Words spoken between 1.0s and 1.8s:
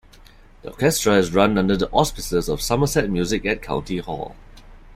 is run under